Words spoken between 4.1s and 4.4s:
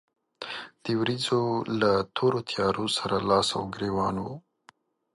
و.